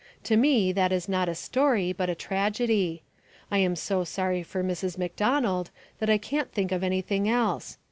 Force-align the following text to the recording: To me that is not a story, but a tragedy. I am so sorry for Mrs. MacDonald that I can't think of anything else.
To 0.23 0.35
me 0.35 0.71
that 0.71 0.91
is 0.91 1.07
not 1.07 1.29
a 1.29 1.35
story, 1.35 1.93
but 1.93 2.09
a 2.09 2.15
tragedy. 2.15 3.03
I 3.51 3.59
am 3.59 3.75
so 3.75 4.03
sorry 4.03 4.41
for 4.41 4.63
Mrs. 4.63 4.97
MacDonald 4.97 5.69
that 5.99 6.09
I 6.09 6.17
can't 6.17 6.51
think 6.51 6.71
of 6.71 6.83
anything 6.83 7.29
else. 7.29 7.77